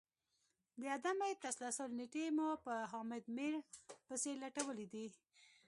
[0.79, 3.55] د عدم تسلسل نیټې مو په حامد میر
[4.07, 5.05] پسي لټولې دي